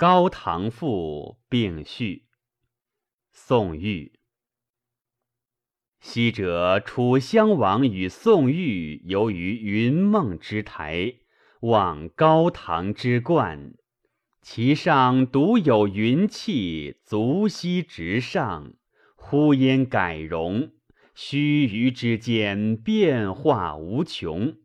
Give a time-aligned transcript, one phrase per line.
[0.00, 2.28] 高唐赋并序。
[3.32, 4.12] 宋玉。
[5.98, 11.14] 昔者楚襄王与宋玉游于云梦之台，
[11.62, 13.74] 望高唐之冠，
[14.40, 18.74] 其上独有云气，足兮直上，
[19.16, 20.74] 忽焉改容，
[21.16, 24.58] 须臾之间，变化无穷。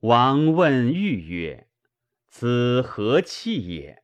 [0.00, 1.68] 王问玉曰
[2.28, 4.02] ：“此何气也？”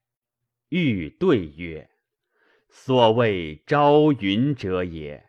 [0.75, 1.91] 欲对曰
[2.71, 5.27] ：“所谓朝云者也。”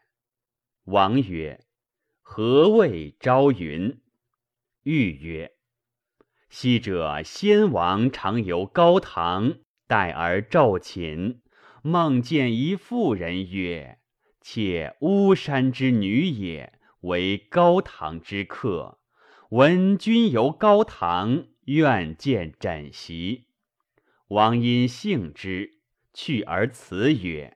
[0.88, 1.66] 王曰
[2.24, 4.00] ：“何谓朝云？”
[4.84, 5.52] 欲曰
[6.48, 11.42] ：“昔者先王常游高堂，待而昼寝，
[11.82, 14.00] 梦见一妇人曰
[14.40, 19.02] ：‘妾巫山之女也，为高堂之客。
[19.50, 23.48] 闻君游高堂，愿见枕席。’”
[24.34, 25.78] 王因幸之，
[26.12, 27.56] 去而辞曰：“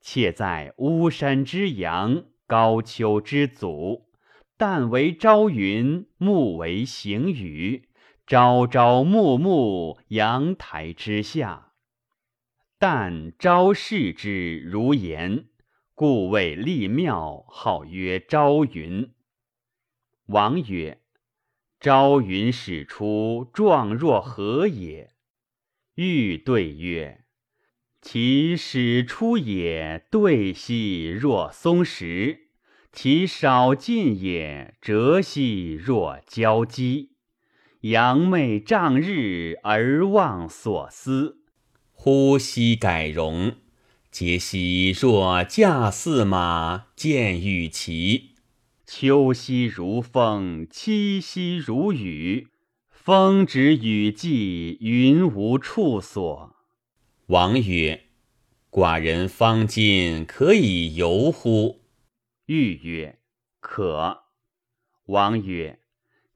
[0.00, 4.08] 妾在巫山之阳，高丘之祖。
[4.56, 7.88] 但为朝云，暮为行雨，
[8.24, 11.72] 朝朝暮暮，阳台之下。
[12.78, 15.46] 但朝视之如颜，
[15.96, 19.12] 故谓立庙，号曰朝云。”
[20.26, 21.00] 王曰
[21.80, 25.10] ：“朝云始出，状若何也？”
[25.96, 27.24] 欲对曰
[28.02, 32.50] ：“其始出也，对兮若松石；
[32.92, 37.12] 其少进也，折兮若交鸡。
[37.80, 41.38] 扬眉障日而忘所思，
[41.92, 43.56] 呼吸改容，
[44.10, 48.34] 皆兮若驾驷马，见羽骑。
[48.84, 52.48] 秋兮如风，凄兮如雨。”
[53.06, 56.56] 风止雨霁，云无处所。
[57.26, 58.06] 王曰
[58.68, 61.82] ：“寡人方今可以游乎？”
[62.46, 63.20] 欲曰
[63.62, 64.24] ：“可。”
[65.06, 65.78] 王曰：“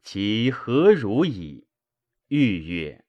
[0.04, 1.64] 其何如矣？”
[2.30, 3.04] 欲曰：“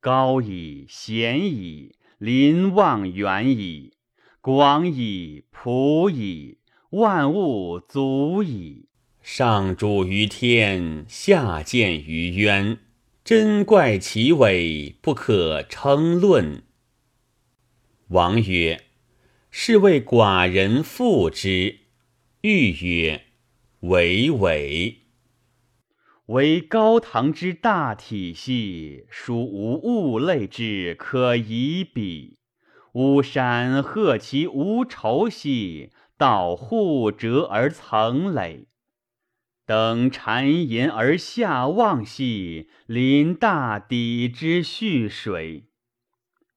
[0.00, 3.92] 高矣，咸矣，临望远矣，
[4.40, 6.56] 广矣，普矣，
[6.88, 8.88] 万物足矣。
[9.20, 12.78] 上主于天，下见于渊。”
[13.24, 16.62] 真怪其伟，不可称论。
[18.08, 18.82] 王曰
[19.50, 21.78] ：“是为寡人复之。”
[22.42, 23.22] 欲曰
[23.80, 25.04] ：“伟伟。
[26.26, 32.36] 为高堂之大体系，殊无物类之可以比。
[32.92, 38.66] 巫山贺其无愁兮，道户折而层累。”
[39.66, 45.64] 登谗言而下望兮，临大抵之蓄水；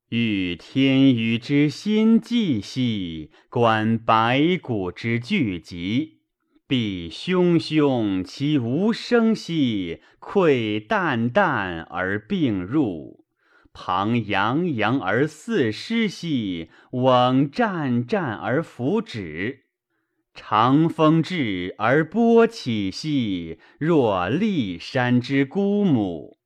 [0.10, 6.18] 遇天宇之心悸兮，观白骨之聚集。
[6.68, 13.24] 必汹汹其无声兮，溃淡淡而并入；
[13.72, 19.67] 旁洋洋而四失兮，瓮战战而弗止。
[20.40, 26.38] 长风至而波起兮，若骊山之孤母；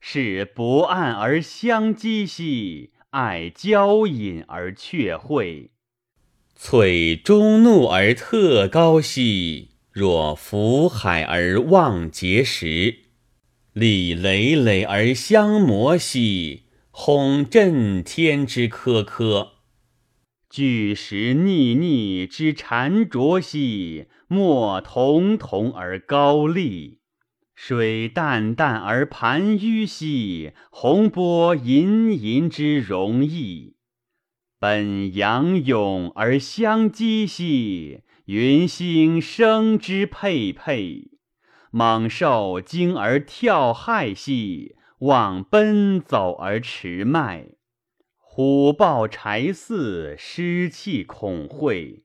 [0.00, 5.72] 是薄岸而相击兮，爱交隐而却会。
[6.54, 13.08] 翠中怒而特高兮，若浮海而望碣石；
[13.72, 19.54] 力累累而相磨兮，轰震天之科科。
[20.50, 26.98] 巨石腻腻之缠浊兮，莫彤彤而高丽；
[27.54, 33.76] 水淡淡而盘纡兮，洪波隐隐之容易。
[34.58, 41.10] 本阳涌而相激兮，云星生之佩佩；
[41.70, 47.59] 猛兽惊而跳骇兮，望奔走而驰迈。
[48.32, 52.02] 虎豹豺驷，失气恐秽；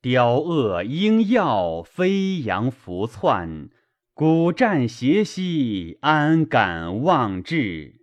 [0.00, 3.68] 雕鳄鹰鹞，飞扬浮窜。
[4.14, 7.96] 古战邪兮，安敢忘志？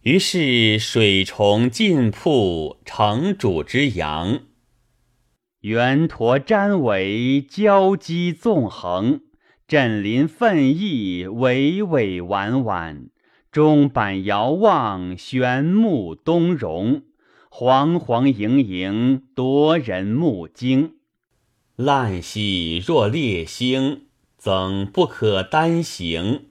[0.00, 4.40] 于是水虫尽瀑，城主之阳。
[5.60, 9.20] 圆驼瞻尾，交击纵横；
[9.68, 13.10] 振林奋翼，巍巍婉婉。
[13.52, 17.04] 钟板遥望，玄木东荣。
[17.54, 20.94] 煌煌盈盈，夺人目睛。
[21.76, 24.06] 烂兮若烈星，
[24.38, 26.46] 怎不可单行。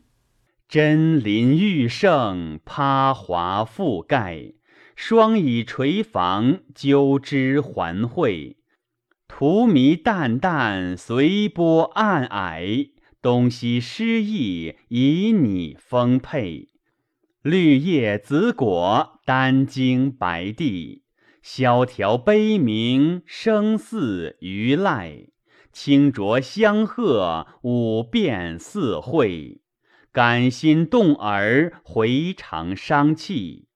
[0.69, 4.53] 真林玉胜，趴华覆盖；
[4.95, 8.57] 双以垂房，纠之环会。
[9.27, 12.91] 荼蘼淡淡，随波暗霭。
[13.23, 16.67] 东西诗意，以你丰沛。
[17.43, 21.01] 绿叶紫果，丹经白帝。
[21.41, 25.29] 萧条悲鸣，声似鱼籁。
[25.73, 29.61] 清浊相和，五变四会。
[30.11, 33.67] 感心动耳，回肠伤气。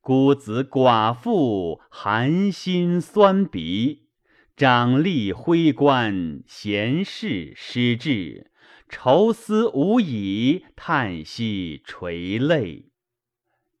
[0.00, 4.08] 孤子寡妇，寒心酸鼻。
[4.56, 8.50] 长吏徽官，闲事失志。
[8.88, 12.91] 愁思无已，叹息垂泪。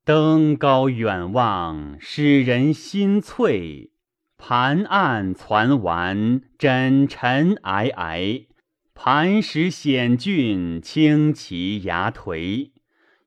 [0.04, 3.90] 登高远望，使人心碎；
[4.36, 8.46] 盘案攒完，枕尘皑皑。
[8.94, 12.72] 磐石险峻，清奇崖颓。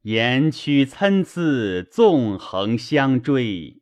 [0.02, 3.82] 岩曲参差，纵横相追。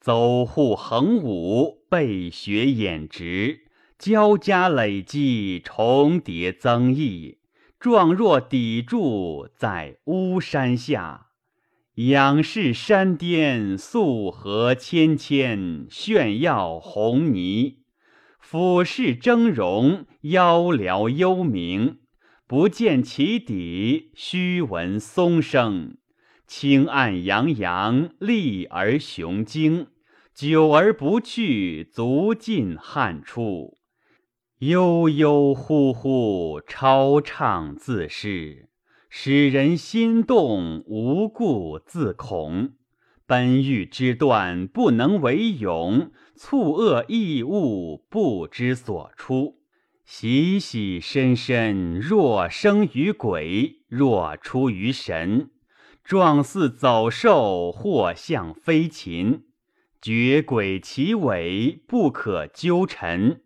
[0.00, 3.60] 走户横舞，背雪掩直。
[3.96, 7.38] 交加累积，重叠增益。
[7.78, 11.28] 状若砥柱，在巫山下。
[11.96, 17.80] 仰视山巅，素河芊芊，炫耀红泥；
[18.40, 21.98] 俯视峥嵘，妖嘹幽冥。
[22.46, 25.98] 不见其底，须闻松声。
[26.46, 29.88] 清暗洋洋，立而雄精。
[30.34, 33.76] 久而不去，足尽汉出。
[34.60, 38.70] 悠悠忽忽，超畅自适。
[39.14, 42.72] 使人心动，无故自恐。
[43.26, 49.58] 奔欲之断，不能为勇；促恶异物，不知所出。
[50.06, 55.50] 喜喜深深，若生于鬼，若出于神。
[56.02, 59.42] 状似走兽，或像飞禽。
[60.00, 63.42] 绝鬼其尾，不可纠陈。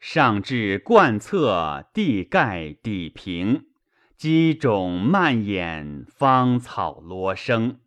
[0.00, 3.66] 上至贯彻，地盖底平。
[4.16, 7.78] 积种蔓延，芳草罗生；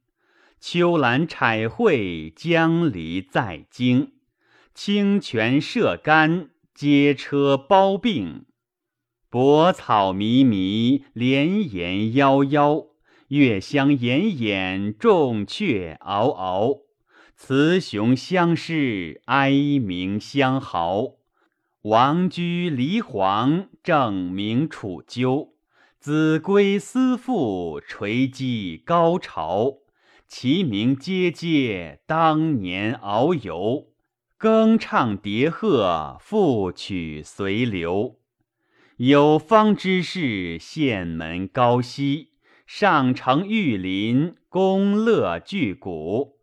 [0.59, 4.11] 秋兰彩绘，江离在京。
[4.73, 8.45] 清泉射干，街车包并。
[9.29, 12.87] 薄草迷迷，连岩夭夭。
[13.29, 16.83] 月香掩掩，众雀嗷嗷。
[17.35, 21.15] 雌雄相视，哀鸣相嚎。
[21.81, 25.56] 王居离黄，正名楚鸠。
[25.99, 29.79] 子规思妇，垂击高巢。
[30.27, 33.87] 其鸣喈喈，当年遨游。
[34.37, 38.19] 更唱叠鹤，复曲随流。
[38.97, 42.33] 有方之士，县门高息。
[42.67, 46.37] 上承玉林，宫乐巨鼓。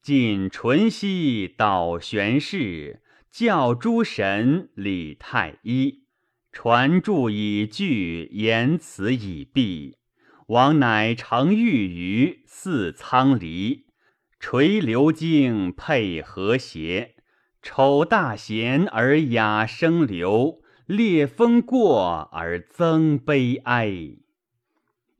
[0.00, 6.04] 尽淳熙，导玄氏，教诸神，礼太医。
[6.60, 9.94] 传注以句，言辞以毕。
[10.48, 13.84] 王乃承玉于四仓离，
[14.40, 17.14] 垂流经配和谐。
[17.62, 23.92] 丑大贤而雅生流，烈风过而增悲哀。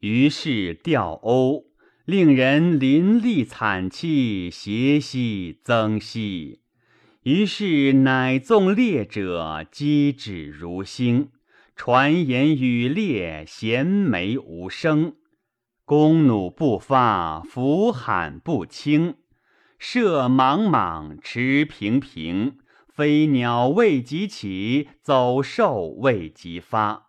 [0.00, 1.66] 于是调欧，
[2.04, 6.62] 令人淋漓惨凄，谐兮增兮。
[7.28, 11.26] 于是乃纵列者，击指如星；
[11.76, 15.12] 传言羽烈，衔眉无声。
[15.84, 19.16] 弓弩不发，斧喊不清。
[19.78, 22.60] 射莽莽，驰平平。
[22.88, 27.08] 飞鸟未及起，走兽未及发。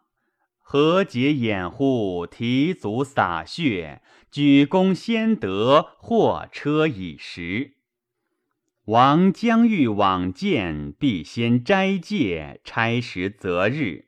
[0.60, 4.02] 何解掩护，提足洒血。
[4.30, 7.76] 举弓先得，获车已时。
[8.90, 14.06] 王将欲往见，必先斋戒，差时择日。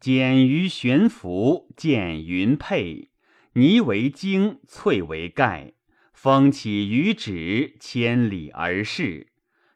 [0.00, 3.10] 简于悬浮，见云佩。
[3.52, 5.74] 泥为经，翠为盖。
[6.14, 9.26] 风起于指，千里而逝。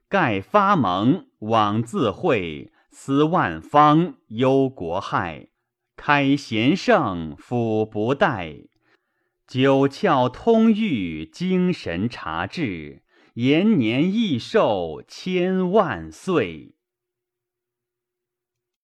[0.09, 2.73] 盖发蒙，往自会。
[2.91, 5.49] 思万方，忧国害。
[5.97, 8.69] 开贤圣，辅不殆。
[9.47, 13.03] 九窍通郁，精神察治。
[13.35, 16.80] 延年益寿千万岁。